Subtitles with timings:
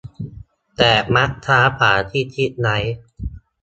[0.77, 2.77] แต่มักช้ากว่าที่คิดไว้